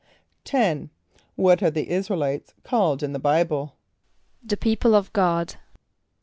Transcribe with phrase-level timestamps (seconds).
[0.21, 0.89] = =10.=
[1.35, 3.75] What are the [)I][s+]´ra el [=i]tes called in the Bible?
[4.43, 5.57] =The people of God.